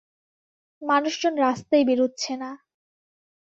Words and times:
মানুষজন 0.81 1.33
রাস্তায় 1.37 1.83
বেরুচ্ছে 1.85 2.33
না। 2.37 2.49